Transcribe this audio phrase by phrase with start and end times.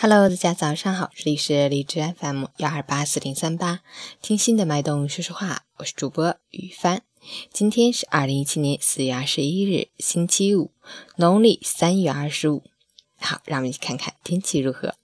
[0.00, 3.80] Hello，大家早上好，这里是荔枝 FM 幺二八四零三八，
[4.22, 7.02] 听心的脉动说说话，我是主播雨帆。
[7.52, 10.70] 今天是二零一七年四月二十一日，星期五，
[11.16, 12.62] 农历三月二十五。
[13.16, 14.94] 好，让我们一起看看天气如何。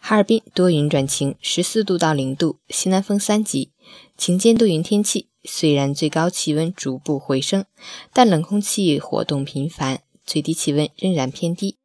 [0.00, 3.72] 哈尔滨多云转晴，十四度到零度，西南风三级，
[4.16, 5.28] 晴间多云天气。
[5.44, 7.66] 虽然最高气温逐步回升，
[8.14, 11.76] 但冷空气活动频繁，最低气温仍然偏低，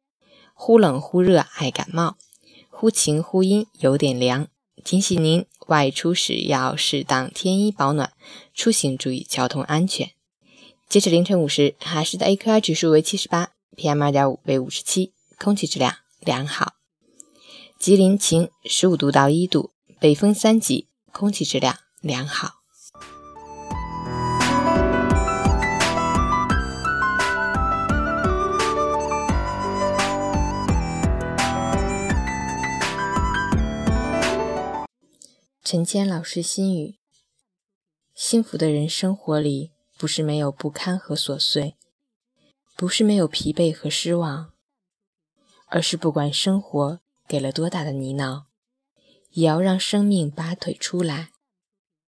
[0.54, 2.16] 忽冷忽热，爱感冒。
[2.80, 4.48] 忽晴忽阴，有点凉。
[4.82, 8.14] 提醒您外出时要适当添衣保暖，
[8.54, 10.12] 出行注意交通安全。
[10.88, 16.76] 截止凌晨五时，海市的 AQI 指数为七十八，PM 二点五为五十七，空气质量良好。
[17.78, 22.59] 吉林晴，十五度到一度，北风三级，空气质量良好。
[35.70, 36.96] 陈谦老师心语：
[38.12, 41.76] 幸福的人生活里，不是没有不堪和琐碎，
[42.76, 44.52] 不是没有疲惫和失望，
[45.66, 48.46] 而是不管生活给了多大的泥淖，
[49.30, 51.30] 也要让生命拔腿出来，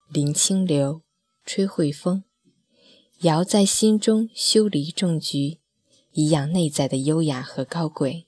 [0.08, 1.02] 临清流，
[1.44, 2.24] 吹汇风，
[3.18, 5.60] 也要在心中修篱种菊，
[6.14, 8.26] 以养内在的优雅和高贵。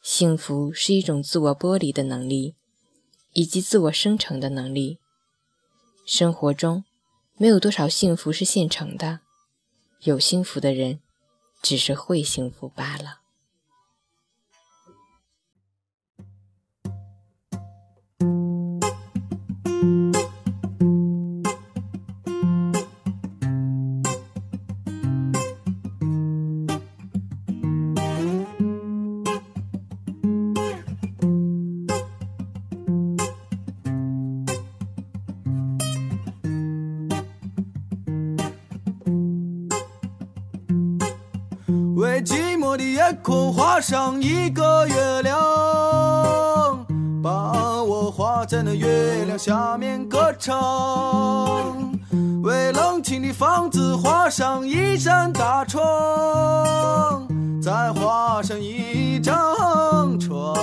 [0.00, 2.54] 幸福是一种自我剥离的能力。
[3.32, 4.98] 以及自我生成的能力。
[6.04, 6.84] 生活中
[7.36, 9.20] 没有多少幸福是现成的，
[10.00, 11.00] 有幸福的人
[11.62, 13.19] 只是会幸福罢了。
[42.22, 46.86] 寂寞的夜空画上一个月亮，
[47.22, 51.90] 把我画在那月亮下面歌唱。
[52.42, 57.26] 为冷清的房子画上一扇大窗，
[57.62, 60.54] 再画上一张床，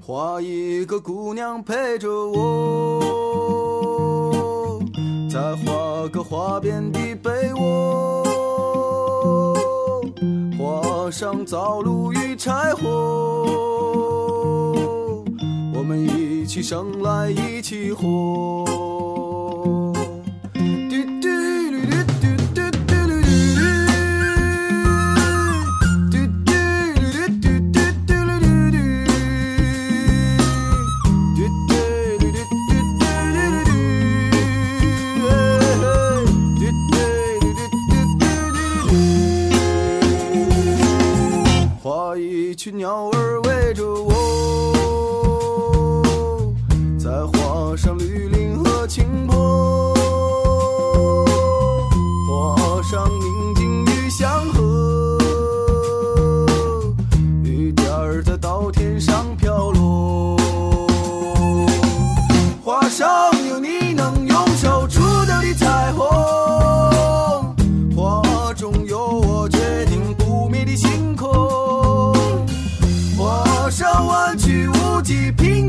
[0.00, 3.00] 画一个姑娘陪着我，
[5.30, 8.23] 再画个花边的被窝。
[11.14, 12.88] 上灶炉与柴火，
[15.72, 18.93] 我们一起生来一起活。
[42.64, 44.13] 群鸟儿围着我，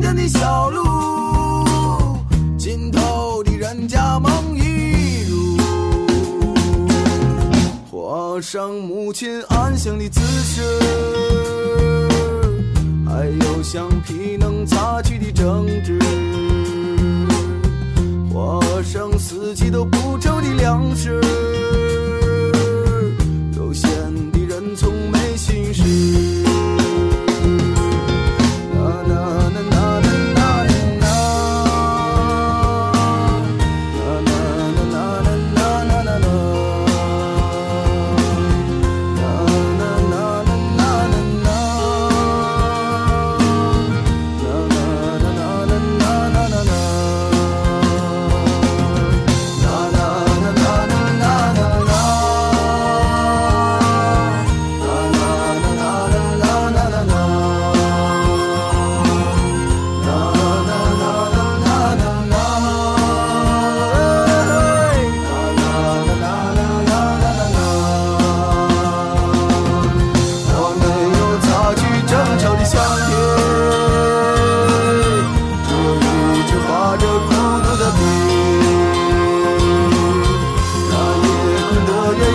[0.06, 0.84] 际平坦的小路，
[2.58, 5.58] 尽头的人家梦一如。
[7.90, 10.62] 画上母亲安详的姿势，
[13.08, 16.00] 还有橡皮能擦去的争执。
[18.32, 21.19] 画上四季都不愁的粮食。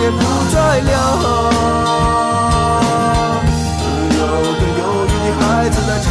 [0.01, 0.17] 也不
[0.51, 0.91] 再亮，
[3.77, 3.83] 只
[4.17, 4.21] 有
[4.57, 5.39] 个忧郁的孩
[5.69, 6.09] 子在唱，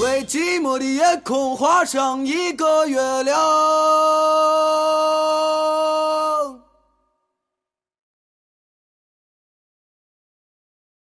[0.00, 3.36] 为寂寞的夜空画上一个月亮。